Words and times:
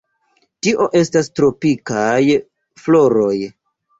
Tio 0.67 0.87
estas 1.01 1.29
tropikaj 1.41 2.21
floroj. 2.87 3.37